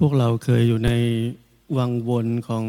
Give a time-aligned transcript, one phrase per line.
[0.00, 0.90] พวกเราเคยอยู่ใน
[1.76, 2.64] วังวนของ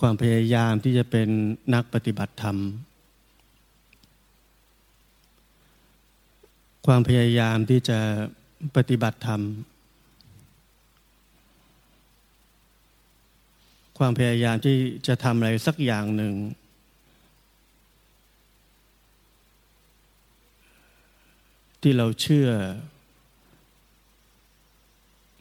[0.00, 1.28] ความพยายามที่จะเป็น
[1.74, 2.56] นักปฏิบัติธรรม
[6.86, 7.98] ความพยายามที่จะ
[8.76, 9.42] ปฏิบัติธรรม
[13.98, 16.34] ความพยายามที่จะทำอะไรสักอย่างหนึ่ง
[21.82, 22.48] ที่เราเชื่อ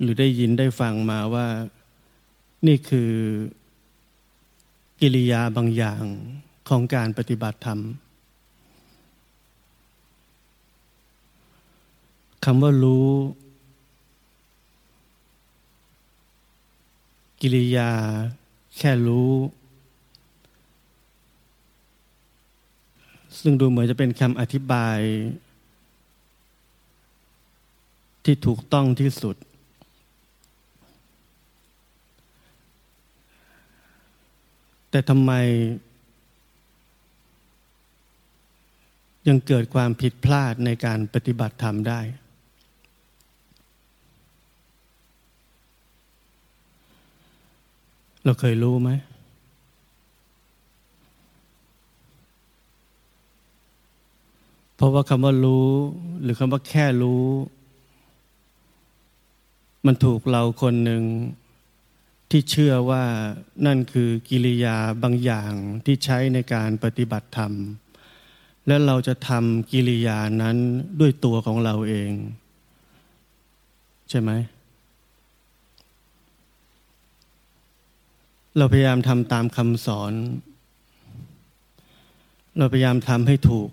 [0.02, 1.48] หรือได้ยินได้ฟังมาว่า
[2.68, 3.12] นี่คือ
[5.02, 6.04] กิริยาบางอย่าง
[6.70, 7.80] ของการปฏิบัติธรรม
[12.46, 13.10] คำว่ารู้
[17.42, 17.92] กิริยา
[18.78, 19.32] แค่รู้
[23.40, 25.00] ซึ่งดูเหมือนจะเป็นคำอธิบาย
[28.24, 29.36] ที่ถูกต้องที่สุด
[34.90, 35.32] แต่ทำไม
[39.28, 42.00] ยังเกิดความผิดพลาดในการปฏิบัติธรรมได้
[48.24, 48.90] เราเคยรู้ไหม
[54.76, 55.68] เพราะว่าคำว่ารู้
[56.22, 57.26] หรือคำว่าแค่รู้
[59.86, 61.04] มันถูกเราคนหนึ่ง
[62.30, 63.04] ที่เชื่อว่า
[63.66, 65.52] นั่นคือกิริยาบางอย่าง
[65.86, 67.54] ที่ใช้ในการปฏิบัติธรรม
[68.68, 70.58] และเราจะทำกิริยานั้น
[71.00, 72.12] ด้วยตัวของเราเอง
[74.10, 74.32] ใช่ไหม
[78.58, 80.14] เราพยายามทำตามคำสอน
[82.58, 83.70] เราพยายามทำให้ถูก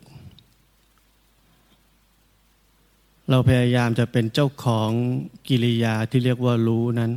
[3.31, 4.91] เราพยายามจะเป็นเจ้าของ
[5.49, 7.13] กิริยาที่เรียกว่ารู้นั้น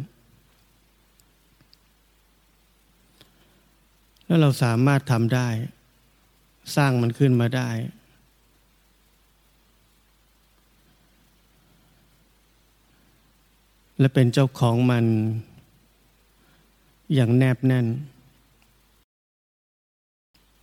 [4.28, 5.50] แล้วเราสามารถทำได้
[6.76, 7.70] สร้างมันขึ้นมาได้
[14.00, 15.06] และเป็นเจ้าของมัน
[17.14, 17.88] อย่างแนบแน่น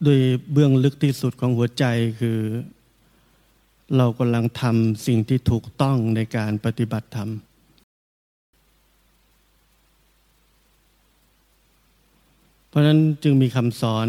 [0.03, 0.21] โดย
[0.53, 1.85] เบื้องลึกที่สุดของหัวใจ
[2.21, 2.41] คือ
[3.97, 7.31] เรากำลังทำสิ่งที่ถูกต้องในการปฏิบัติธรรม
[12.64, 14.07] เพ ราะนั้นจึงมีคำสอน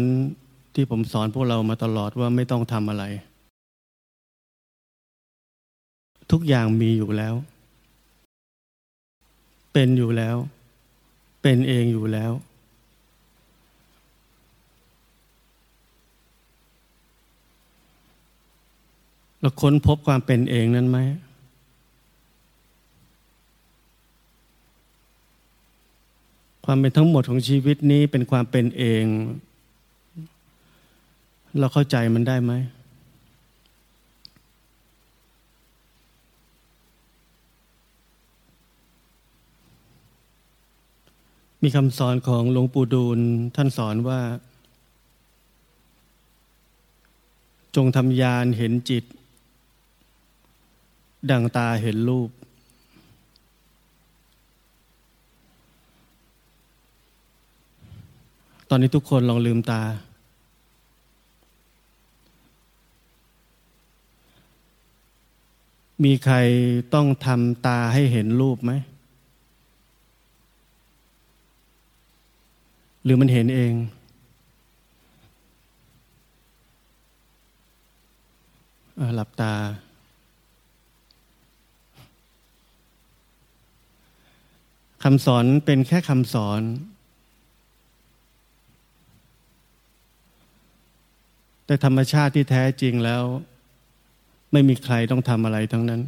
[0.74, 3.04] ที่ผมสอนพวกเรามาตลอดว่าไม่ต้องทำอะไร
[6.30, 7.34] ทุกอย่างมีอยู่แล้ว
[9.72, 10.36] เป็นอยู่แล้ว
[11.42, 12.32] เป็นเองอยู่แล้ว
[19.40, 20.98] เราค้นพบความเป็นเองนั้นไหม
[26.68, 29.04] ความเป็นทั้งหมดของชีวิตนี้เป็นความเป็นเอง
[31.58, 32.52] เราเข้าใจมันได้ไหม
[41.62, 43.18] มีคำสอนของหลวงปู่ดูล
[43.56, 44.20] ท่านสอนว่า
[47.76, 49.04] จงทำยานเห็นจิต
[51.30, 52.30] ดังตาเห็นรูป
[58.70, 59.82] ตอนนี้ทุกคนลองลืมตา
[66.04, 66.36] มีใคร
[66.94, 68.72] ต้องทำตาให้เห็นรูปไหม
[73.04, 73.72] หรือมันเห็นเอง
[79.14, 79.54] หลับตา
[85.02, 86.60] คำสอนเป็นแค่คำสอน
[91.66, 93.24] แต่ธรรมชาติที่แท้จริงแล้ว
[94.52, 96.02] ไม่มีใครต้องทำอะไรทั้งนั้น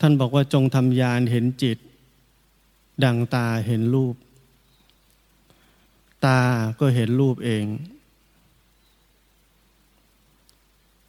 [0.00, 1.78] ท่านบอกว่าจงทำยานเห็นจิต
[3.04, 4.14] ดังตาเห็นรูป
[6.26, 6.40] ตา
[6.80, 7.64] ก็เห็นรูปเอง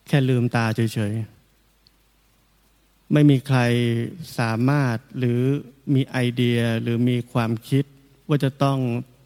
[0.07, 3.59] แค่ลืมตาเฉยๆ ไม่มีใคร
[4.39, 5.41] สามารถหรือ
[5.93, 7.85] มีไอเดียหรือมีความคิด
[8.27, 8.79] ว่าจะต้อง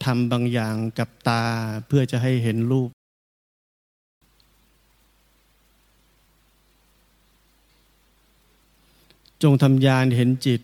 [0.05, 1.43] ทำบางอย่างกับตา
[1.87, 2.89] เพื่อจะให้เห็นรูป
[9.43, 10.61] จงทำยานเห็นจิต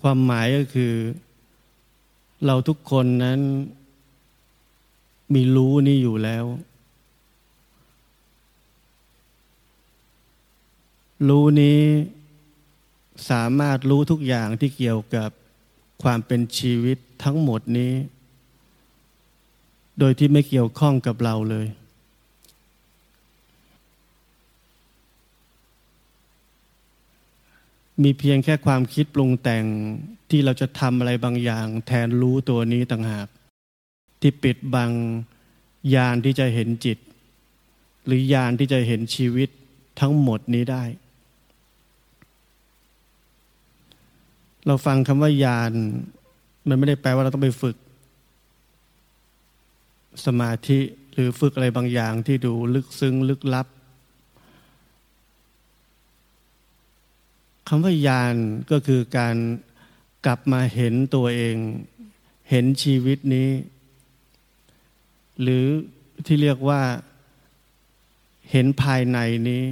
[0.00, 0.94] ความหมายก็คือ
[2.46, 3.40] เราทุกคนนั้น
[5.34, 6.44] มีรู้นี่อยู่แล้ว
[11.28, 11.80] รู้นี้
[13.30, 15.30] สามารถรู้ทุกอย่างที่เกี่ยวกับ
[16.02, 17.92] ความเป็นชีวิตทั้งหมดนี้
[19.98, 21.66] โดยที่ไม่เกี่ยวข้องกับเราเลย
[28.02, 29.64] มีเพียงแค่ความคิดปรุงแต่ง
[30.30, 33.28] ที่เราจะทำอะไรบางอย่าง แทนรู้ตัวนี้ต่างหาก
[34.20, 34.90] ที่ปิดบัง
[35.94, 36.98] ยานที่จะเห็นจิต
[38.06, 39.48] หรือยานที่จะเห็นชีวิต
[40.00, 40.84] ทั้งหมดนี้ได้
[44.66, 45.72] เราฟังคำว่ายาน
[46.68, 47.76] มันไม่ได้แปลว่าเราต้องไปฝึก
[50.26, 50.78] สมาธิ
[51.12, 53.66] หรือฝึกอะไรบางอย่างที่ดูลึกซึ้งลึกลับ
[57.68, 58.34] คำว่ายาน
[58.70, 59.36] ก็คือการ
[60.26, 61.56] กลับมาเห็นตัวเอง
[62.50, 63.50] เห็นชีวิตนี้
[65.42, 65.64] หรือ
[66.26, 66.80] ที่เรียกว่า
[68.50, 69.18] เห็นภายใน
[69.48, 69.64] นี้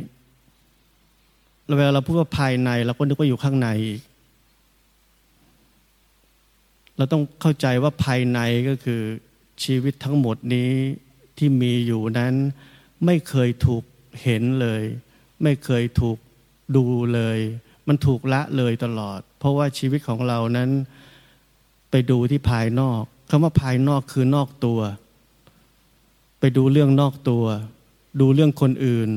[1.77, 4.03] เวลาเราพูดว่าภายในเราก็นึกว่าอยู่ข้างในอีก
[6.99, 9.03] เราต้องเข้าใจว่าภายในก็คือ
[9.65, 10.73] ชีวิตทั้งหมดนี้
[11.39, 12.35] ที่มีอยู่นั้น
[13.05, 13.83] ไม่เคยถูก
[14.23, 14.83] เห็นเลย
[15.43, 16.19] ไม่เคยถูก
[16.77, 16.85] ดู
[17.15, 17.39] เลย
[17.89, 20.71] มันถูกละเลยตลอด เพราะว่าชีวิตของเรานั้น
[21.91, 24.81] ไปดูที่ภายนอกคำว่าภายนอกคือนอกตัว
[26.41, 27.45] ไปดูเรื่องนอกตัว
[28.21, 29.11] ดูเรื่องคนอื่น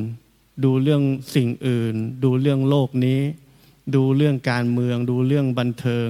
[0.64, 1.02] ดูเรื่อง
[1.36, 3.20] สิ่งอื่น ดูเรื่องโลกนี้
[3.96, 6.10] ดูเรื่องการเมือง ดูเรื่องบันเทิง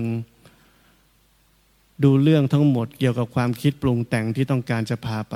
[2.04, 5.36] ดูเรื่องทั้งหมดเกี่ยวกับความคิดปรุงแต่งที่ต้องการจะพาไป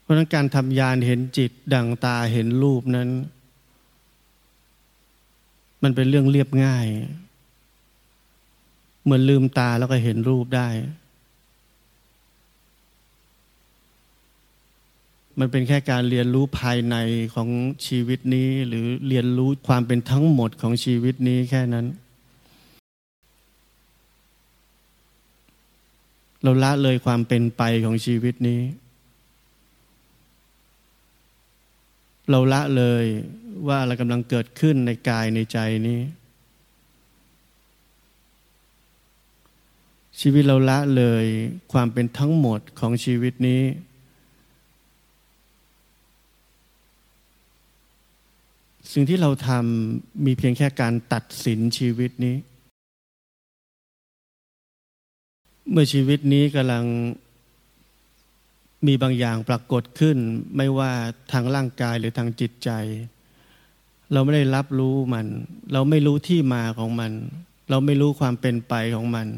[0.00, 3.08] เพราะนั้นการทำยานเห็นจิตดังตาเห็นรูปนั้น
[5.82, 6.86] มันเป็นเรื่องเรียบง่าย
[9.02, 10.68] เหมือนลืมตาแล้วก็เห็นรูปได้
[15.38, 16.96] มันเป็นแค่การเรียนรู้ภายใน
[17.34, 17.48] ของ
[17.86, 21.86] ชีวิตนี้ หรือเรียนรู้ความเป็นทั้งหมดของชีวิตนี้แค่นั้น
[26.42, 28.60] เราละเลยความเป็นไปของชีวิตนี้
[32.30, 33.04] เราละเลย
[33.66, 36.00] ว่าอะไรกำลังเกิดขึ้นในกายในใจนี้
[40.20, 41.24] ชีวิตเราละเลย
[41.72, 43.62] ความเป็นทั้งหมดของชีวิตนี้
[48.92, 52.36] สิ่งที่เราทำมีเพียงแค่การตัดสินชีวิตนี้
[55.70, 56.84] เมื่อชีวิตนี้กำลัง
[58.86, 60.18] มีบางอย่างปรากฏขึ้น
[60.56, 60.92] ไม่ว่า
[61.32, 62.70] ทางร่างกายหรือทางจิตใจ
[64.12, 65.26] เราไม่ได้รับรู้มัน
[65.72, 67.12] เราไม่รู้ที่มาของมัน
[67.70, 69.28] เราไม่รู้ความเป็นไปของมัน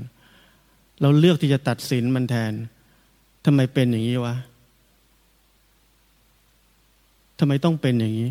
[1.00, 2.52] เราเลือกที่จะตัดสินมันแทน
[3.44, 4.36] ทำไมเป็นอย่างนี้วะ
[7.38, 8.30] ทำไมต้องเป็นอย่างนี้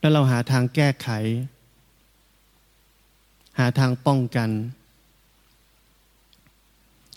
[0.00, 1.08] แล้วเราหาทางแก้ไข
[3.58, 4.50] หาทางป้องกัน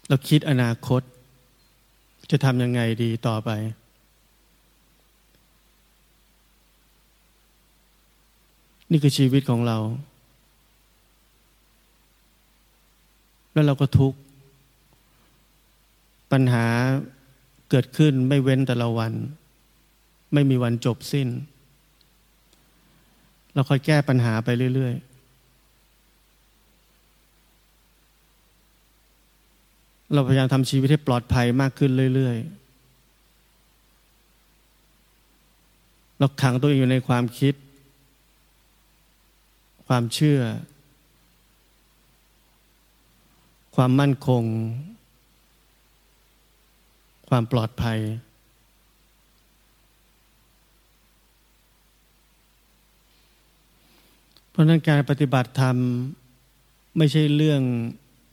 [0.07, 1.01] เราคิดอนาคต
[2.31, 3.49] จะทำยังไงดีต่อไป
[8.91, 9.77] นี่คือชีวิตของเรา
[13.53, 14.19] แล้วเราก็ทุกข์
[16.31, 16.65] ปัญหา
[17.69, 19.13] เกิดขึ้นไม่เว้นแต่ละวัน
[20.33, 21.27] ไม่มีวันจบสิ้น
[23.53, 25.11] เราค่อยแก้ปัญหาไปเรื่อย ๆ
[30.13, 32.61] เราพยายามทำชีวิตให้ปลอดภัยมากขึ้นเรื่อย ๆ
[36.19, 37.53] เราขังตัวเองอยู่ในความคิด
[39.87, 40.39] ความเชื่อ
[43.75, 44.43] ความมั่นคง
[47.29, 47.99] ความปลอดภัย
[54.51, 55.77] เพราะนั้นการปฏิบัติธรรม
[56.97, 57.61] ไม่ใช่เรื่อง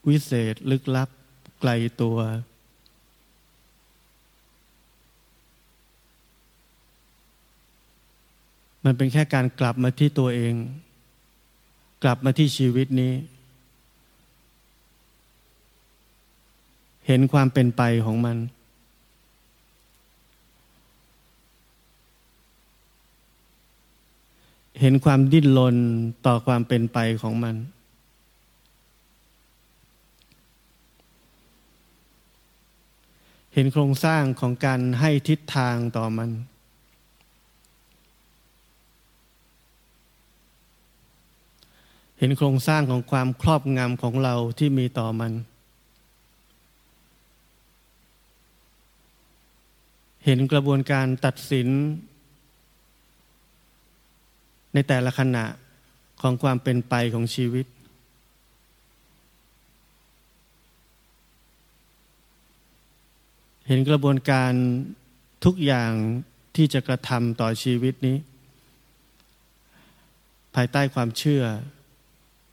[0.08, 1.08] วิเศษลึกลับ
[1.60, 1.70] ไกล
[2.02, 2.18] ตัว
[8.84, 10.54] มันเป็นแค่การกลับมาที่ตัวเอง
[12.02, 13.12] กลับมาที่ชีวิตนี้
[17.06, 18.36] เห็นความเป็นไปของมัน
[24.80, 25.76] เห็นความดิ้นรน
[26.26, 27.56] ต่อความเป็นไปของมัน
[33.54, 36.30] เห็นโครงสร้างของการให้ทิศทางต่อมัน
[42.18, 45.32] เห็นโครงสร้างของความครอบงำของเราที่มีต่อมัน
[50.24, 51.68] เห็นกระบวนการตัดสิน
[54.78, 55.46] ในแต่ละขณะ
[56.22, 57.66] ของความเป็นไปของชีวิต
[63.66, 64.52] เห็นกระบวนการ
[65.44, 65.92] ทุกอย่าง
[66.56, 68.16] ที่จะกระทำต่อชีวิตนี้
[70.54, 71.42] ภายใต้ความเชื่อ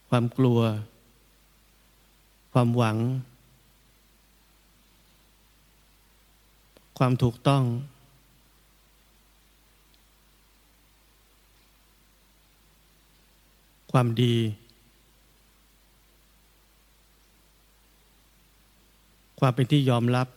[0.10, 0.62] ความกลัว
[2.54, 2.98] ความหวัง
[6.98, 7.64] ความถูกต้อง
[14.00, 14.36] ความดี
[19.40, 20.28] ความเป็นที่ยอมรับ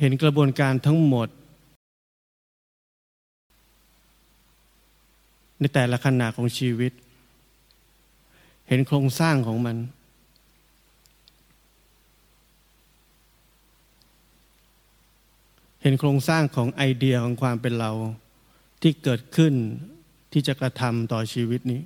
[0.00, 1.28] เห็นกระบวนการทั้งหมด
[5.58, 6.92] ในแต่ละขณะของชีวิต
[8.68, 9.76] เห็นโครงสร้างของมัน
[15.88, 17.92] เห็นโครงสร้างของไอเดียของความเป็นเรา
[18.82, 19.54] ที่เกิดขึ้น
[20.32, 21.80] ที่จะกระทำต่อชีวิตนี้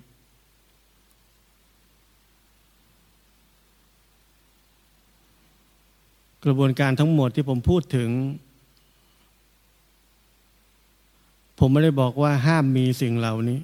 [6.44, 8.10] กระบวนการทั้งหมดที่ผมพูดถึง
[11.58, 13.60] ผมไม่ได้บอกว่าห้ามมีสิ่งเหล่านี้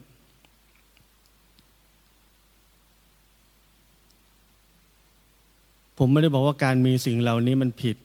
[5.98, 7.98] ผมไม่ได้บอกว่าการมีสิ่งเหล่านี้มันผิด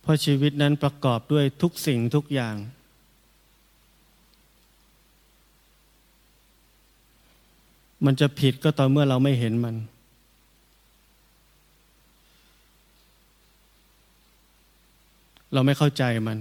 [0.11, 2.55] ราะชีวิตนั้นประกอบด้วยทุกสิ่งทุกอย่าง
[8.05, 9.75] มันจะผิดก็ต่อเมื่อเราไม่เห็นมัน
[15.53, 16.39] เราไม่เข้าใจมัน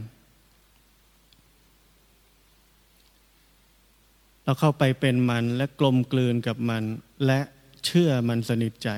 [4.44, 6.82] เราเข้าไปเป็นมันและกลมกลืนกับมัน
[7.26, 7.40] และ
[7.84, 8.88] เชื่อมันสนิทใจ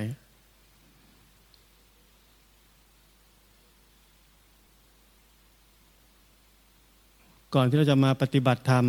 [7.55, 8.87] ก่อนที่เราจะมาปฏิบัติธรรม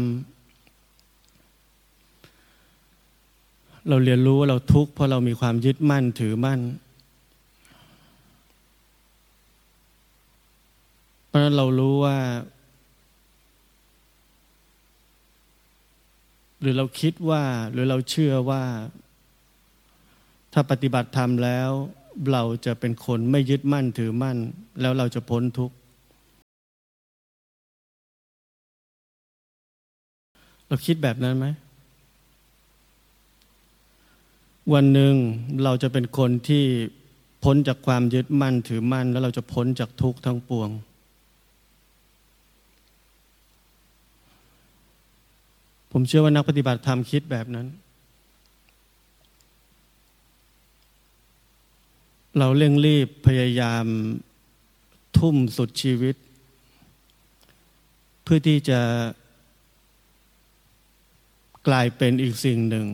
[3.89, 6.62] เราเรียนรู้ว่าเราทุกข์เพราะเรามีความยึดมั่นถือมั่น
[11.27, 12.17] เพราะนั้นเรารู้ว่า
[16.60, 18.63] หรือเราคิดว่า หรือเราเชื่อว่า
[20.53, 21.70] ถ้าปฏิบัติธรรมแล้ว
[22.32, 24.38] เราจะเป็นคนไม่ยึดมั่นถือมั่น
[24.82, 25.75] แล้วเราจะพ้นทุกข์
[30.73, 31.47] เราคิดแบบนั้นไหม
[34.73, 35.15] วันหนึ่ง
[35.63, 36.63] เราจะเป็นคนที่
[37.43, 40.69] พ้นจากความยึดมั่นถือมั่น แล้วเราจะพ้นจากทุกข์ทั้งปวง
[45.91, 47.67] ผมเชื่อว่านักปฏิบัติธรรมคิดแบบนั้น
[52.37, 53.85] เราเร่งรีบพยายาม
[55.17, 56.15] ทุ่มสุดชีวิต
[58.23, 58.81] เพื่อที่จะ
[61.67, 62.88] กลายเป็นอีกสิ่งหนึ่ง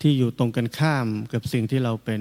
[0.00, 2.20] ที่อยู่ตรงกันข้ามกับสิ่งที่เราเป็น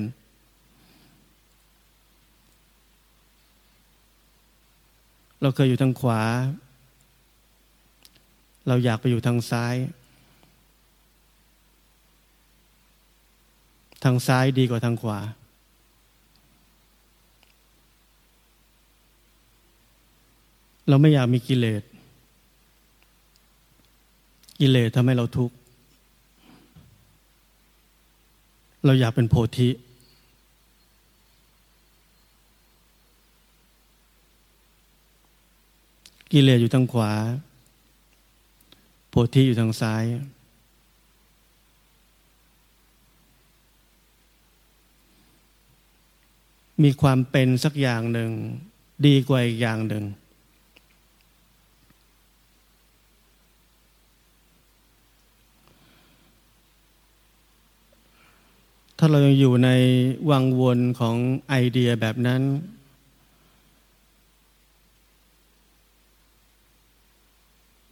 [5.41, 6.21] เราเคยอยู่ทางขวา
[8.67, 9.75] เราอยากไปอยู่ทางซ้าย
[14.03, 15.19] ทางซ้ายดีกว่าทางขวา
[20.89, 21.83] เราไม่อยากมีกิเลส
[24.59, 25.55] กิเลสทำให้เราทุกข์
[28.87, 29.69] เราอยากเป็นโพธิ
[36.31, 37.13] กิเลสอยู่ทางขวา
[39.09, 40.03] โพธิอยู่ทางซ้าย
[46.83, 48.31] มีความเป็นสักอย่างหนึ่ง
[49.05, 50.03] ดีกว่าอีกอย่างหนึ่ง
[58.99, 59.69] ถ้าเรายังอยู่ใน
[60.29, 61.15] วังวนของ
[61.49, 62.41] ไอเดียแบบนั้น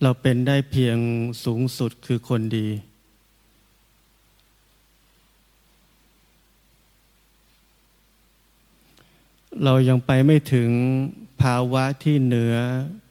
[0.02, 0.98] เราเป็นได้เพียง
[1.44, 2.68] สูงสุดคือคนดี
[9.64, 10.70] เรายังไปไม่ถึง
[11.42, 12.56] ภาวะที่เหนือ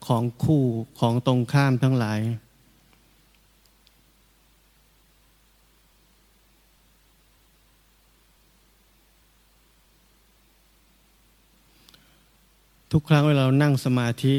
[0.07, 0.63] ของคู่
[0.99, 2.19] ของตรงข้ามทั้งหลาย
[12.97, 14.35] ทุกครั้งเวลาเรานั่งสมาธิ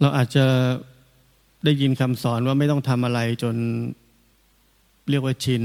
[0.00, 0.44] เราอาจจะ
[1.64, 3.56] ได้ยินคำสอนว่าไม่ต้องทำอะไรจน
[5.10, 5.64] เรียกว่าชิน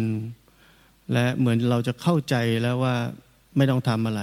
[1.13, 2.95] และเหมือนเราจะเข้าใจแล้วว่า
[3.57, 4.21] ไม่ต้องทำอะไร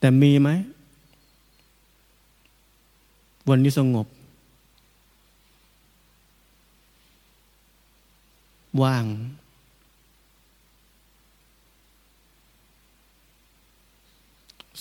[0.00, 0.48] แต่มีไหม
[3.48, 4.06] วันนี้สงบ
[8.82, 9.04] ว่าง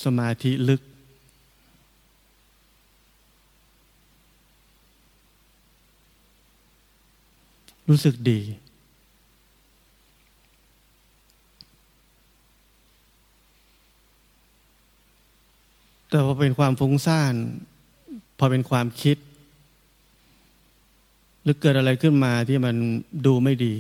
[0.04, 0.82] สมาธิลึก
[7.90, 8.40] รู้สึกดี
[16.10, 17.34] แต่พอเป็นความฟุ้งซ่าน
[18.38, 19.18] พอเป็นความคิด
[21.46, 22.76] หรือเกิดอะไรขึ้นมาที่มัน
[23.26, 23.74] ดูไม่ดี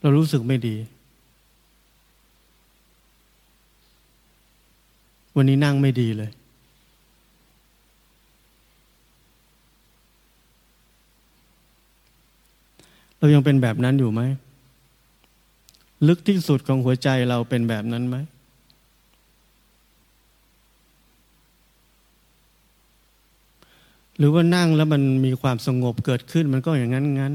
[0.00, 0.76] เรารู้สึกไม่ดี
[5.36, 6.30] วันนี้นั่งไม่ดีเลย
[13.18, 14.22] เรายังเป็นแบบนั้นอยู่ไหม
[16.06, 18.16] ลึกที่สุดของหัวใจเราเป็นแบบนั้นไหม
[24.18, 27.32] หรือว่านั่งแล้วมันมีความสงบเกิดขึ้น มันก็อย่างนั้นงั้น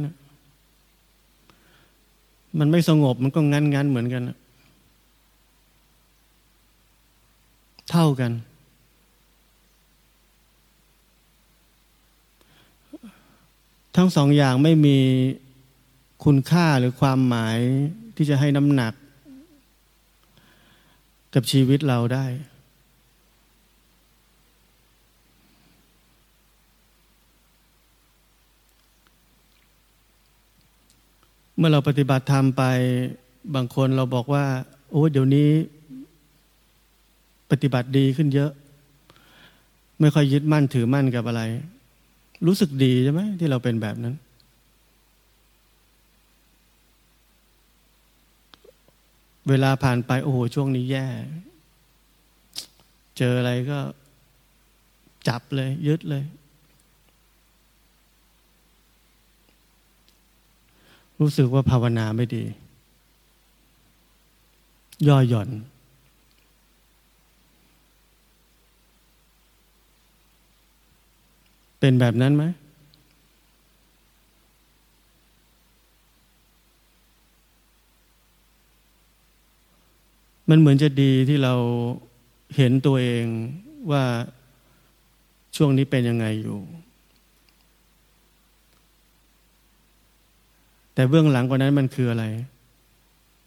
[2.60, 4.24] มันไม่สงบมันก็งั้นงั้นเหมือนกัน
[7.92, 8.32] เท่ากัน
[13.96, 14.98] ทั้งสองอย่างไม่มี
[16.24, 17.58] คุณค่าหรือความหมาย
[18.16, 18.94] ที่จะให้น้ำหนัก
[21.34, 22.26] กับชีวิตเราได้
[31.58, 32.64] เมื่อเราปฏิบัติธรรมไป
[33.56, 34.46] บางคนเราบอกว่า
[34.92, 35.50] โอ้เดี๋ยวนี้
[37.52, 38.52] ปฏิบัติดีขึ้นเยอะ
[40.00, 41.42] ไม่ค่อยยึดมั่นถือมั่นกับอะไร
[42.48, 44.16] รู้สึกดีใช่ไหมที่เราเป็นแบบนั้น
[49.50, 51.08] เวลาผ่านไปโอ้โหช่วงนี้แย่
[53.18, 53.80] เจออะไรก็
[55.28, 56.24] จับเลย ยึดเลย
[61.24, 62.44] รู้สึกว่าภาวนาไม่ดี
[65.08, 65.50] ย่อหย่อน
[71.80, 72.44] เป็นแบบนั้นไหม
[80.50, 81.54] มันเหมือนจะดีที่เรา
[82.56, 83.26] เห็นตัวเอง
[83.92, 84.04] ว่า
[85.56, 86.60] ช่วงนี้เป็นยังไงอยู่
[90.94, 92.26] แต่เบื้องหลังกว่านั้นมันคืออะไร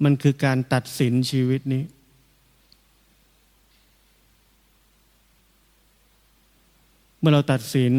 [0.05, 1.83] มันคือการตัดสินชีวิตนี้
[7.19, 7.95] เมื่อเราตัดสิน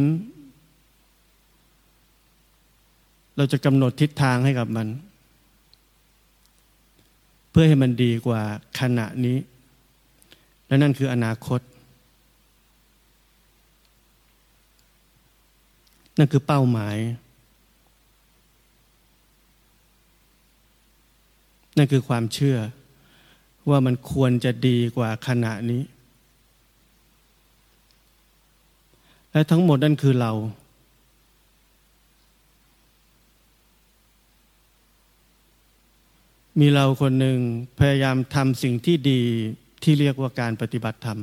[3.38, 4.88] เราจะกำหนดทิศทางให้กับมัน
[7.50, 8.42] เพื่อให้มันดีกว่า
[8.80, 9.38] ขณะนี้
[10.68, 11.62] และนั่นคืออนาคต
[16.18, 16.98] นั่นคือเป้าหมาย
[21.78, 22.58] นั่นคือความเชื่อ
[23.70, 25.84] ว่ามันควรจะดีกว่าขณะนี้
[29.32, 30.32] และทั้งหมดนั่นคือเรา
[36.60, 37.38] มีเราคนหนึ่ง
[37.80, 39.22] พยายามทำสิ่งที่ดี
[39.84, 41.20] ที่เรียกว่าการปฏิบัติธรรม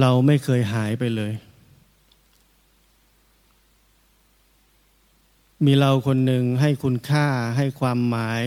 [0.00, 1.32] เราไม่เคยหายไปเลย
[5.66, 8.44] มีเราคนหนึ่งให้คุณค่าให้ความหมาย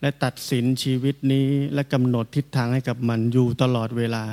[0.00, 4.24] และตัดสินชีวิตนี้และกำหนดทิศทางให้กับมันอยู่ตลอดเวลา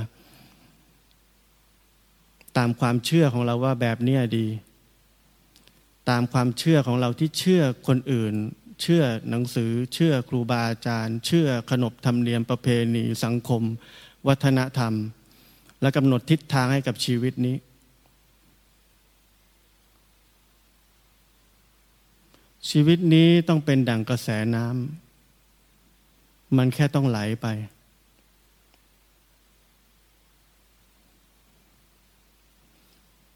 [2.58, 4.48] ตามความเชื่อของเราว่าแบบนี้ดี
[6.10, 8.34] ตามความเชื่อของเราที่เชื่อคนอื่น
[8.82, 13.62] เชื่อหนังสือ เชื่อครูบาอาจารย์ เชื่อขนบธรรมเนียมประเพณีสังคม
[14.28, 14.94] วัฒนธรรม
[15.82, 17.56] และกำหนดทิศทางให้กับชีวิตนี้
[22.70, 27.48] ชีวิตนี้ต้องเป็นดั่งกระแสน้ำมันแค่ต้องไหลไป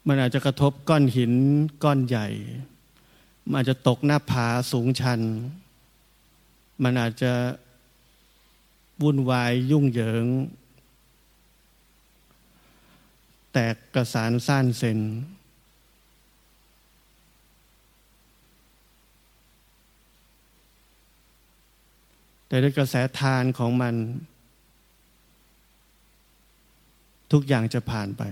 [0.06, 1.32] มันอาจจะกระทบก้อนหิน
[1.84, 2.28] ก้อนใหญ่
[3.48, 5.20] มันอาจจะตกหน้าผาสูงชัน
[6.82, 7.32] มันอาจจะ
[9.02, 10.26] วุ่นวายยุ่งเหยิง
[13.52, 14.98] แตกกระสานซ่านเซน
[22.48, 23.94] แต่ด้วยกระแสทานของมัน
[27.32, 28.22] ทุกอย่างจะผ่านไป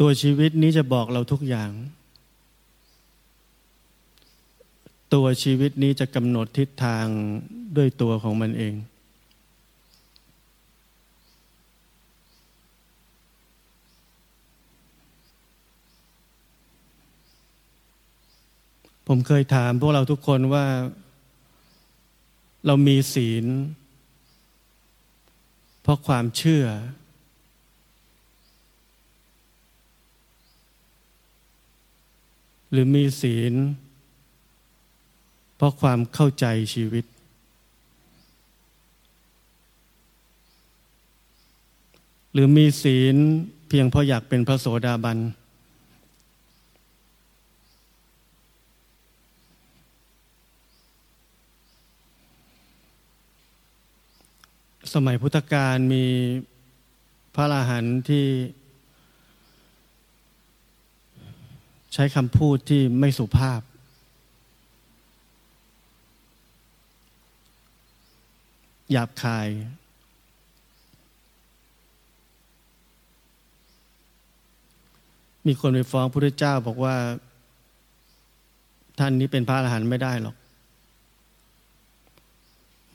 [0.00, 1.70] ตัวชีวิตนี้จะบอกเราทุกอย่าง
[5.14, 7.06] ตัวชีวิตนี้จะกำหนดทิศทาง
[7.76, 8.74] ด้วยตัวของมันเอง
[19.06, 20.66] ผมเคยถามพวกเราทุกคนว่า
[22.66, 23.46] เรามีศีล
[25.82, 26.64] เพราะความเชื่อ
[32.72, 33.54] หรือมีศีล
[35.56, 37.04] เพราะความเข้าใจชีวิต
[42.32, 43.16] หรือมีศีล
[43.68, 45.18] เพียงเพราะอยากเป็นพระโสดาบัน
[54.94, 56.04] สมัยพุทธกาลมี
[57.34, 58.26] พระอรหันต์ที่
[61.92, 63.60] ใช้คำพูดที่ไม่สุภาพ
[68.90, 69.48] หยาบคาย
[75.46, 76.96] มีคนไปฟ้องพระพุทธเจ้าบอกว่า
[78.98, 80.36] ท่านนี้เป็นพระอรหันต์ไม่ได้หรอก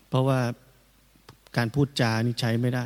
[0.10, 0.40] เพราะว่า
[1.56, 2.86] การพูดจานี่ใช้ไม่ได้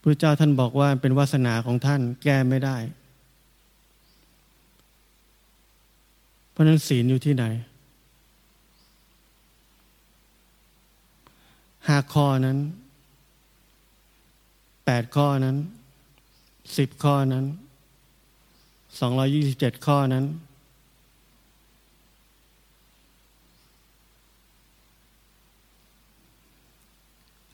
[0.00, 2.76] พระเจ้าท่านบอกว่าเป็นวาสนาของท่านแก้ไม่ได้
[6.50, 7.44] เพราะนั้นศีลอยู่ที่ไหน
[11.86, 12.58] ห้าข้อนั้น
[14.84, 15.56] แปดข้อนั้น
[16.76, 17.44] สิบข้อนั้น
[18.98, 20.24] สองรอยี่สิบเจ็ดข้อนั้น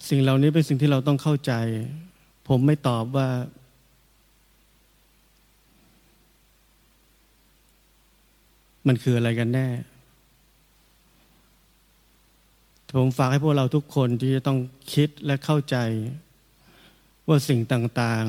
[0.09, 1.53] สิ่งเหล่านี้เป็นสิ่งที่เราต้องเข้าใจ
[2.49, 3.29] ผมไม่ตอบว่า
[8.87, 9.69] มันคืออะไรกันแน่
[12.99, 14.59] ผมฝากให้พวกเราทุกคนที่จะต้อง
[14.93, 15.77] คิดและเข้าใจ
[17.29, 18.27] ว่าสิ่งต่าง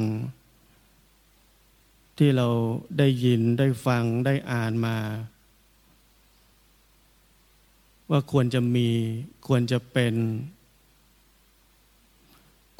[1.43, 2.47] ๆ ที่เรา
[2.97, 4.97] ได้ยินได้ฟังได้อ่านมา
[8.09, 8.89] ว่าควรจะมี
[9.47, 10.13] ควรจะเป็น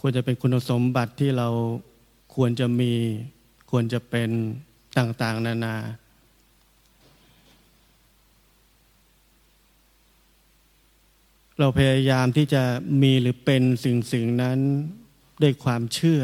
[0.08, 1.50] ควรจะเป็นคุณสมบัติที่เรา
[2.36, 2.92] ควรจะมี
[3.72, 4.30] ควรจะเป็น
[4.98, 5.76] ต่างๆ นานา
[11.60, 12.64] เราพยายามที่จะ
[13.02, 14.60] มีหรือเป็นสิ่งสิ่งนั้น
[15.42, 16.24] ด้วยความเชื่อ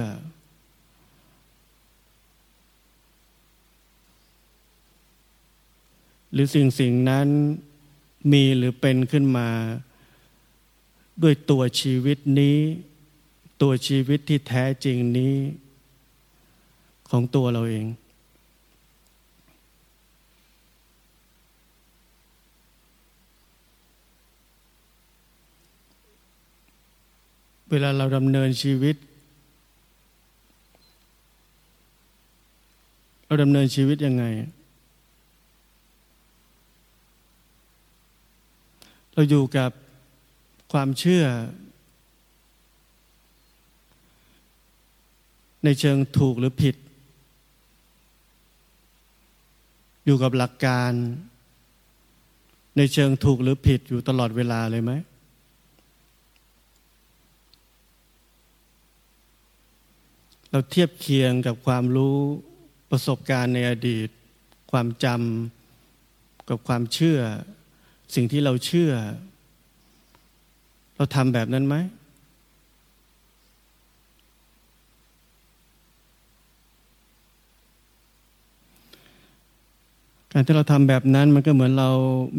[6.32, 7.28] หรือสิ่งสิ่งนั้น
[8.32, 9.50] มีหรือเป็นขึ้นมา
[11.24, 12.58] ด้วยตัวชีวิตนี้
[13.62, 15.36] ตัวชีวิตที่แท้จริงนี้
[17.10, 17.86] ของตัวเราเอง
[27.70, 28.96] เวลาเราดำเนินชีวิต
[33.26, 34.26] เราดำเนินชีวิตยังไง
[39.14, 39.72] เราอยู่กับ
[40.72, 41.24] ความเชื่อ
[45.64, 46.76] ในเชิงถูกหรือผิด
[50.06, 50.92] อยู่กับหลักการ
[52.78, 54.92] ในเชิงถูกหรือผิดอยู่ตลอดเวลาเลยไหม
[60.52, 62.18] เราเทียบเคียงกับความรู้
[62.92, 64.10] ประสบการณ์ในอดีต
[64.72, 67.20] ความจำกับความเชื่อ
[68.16, 68.92] สิ่งที่เราเชื่อ
[70.96, 71.76] เราทำแบบนั้นไหม
[80.34, 81.92] การที่เราทำแบบนั้นมันก็เหมือนเรา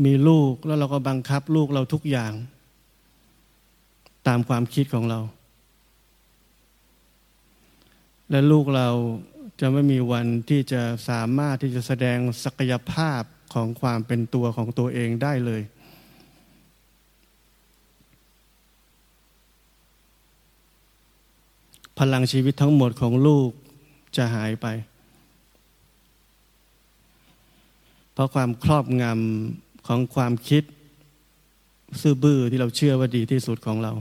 [0.05, 2.33] มีลูก แล้วเราก็บังคับลูกเราทุกอย่าง
[4.27, 5.21] ตามความคิดของเรา
[8.31, 8.89] และลูกเรา
[9.61, 13.23] จะไม่มีวันที่จะสามารถที่จะแสดงศักยภาพ
[13.55, 15.63] ของความเป็นตัวของตัวเองได้เลย
[21.99, 23.51] พลังชีวิตทั้งหมดของลูก
[24.17, 24.67] จะหายไป
[28.12, 30.63] เพ ราะความครอบงำของความคิด
[32.01, 33.93] ซื่อบื้อที่เราเชื่อว่าดีที่สุดของเรา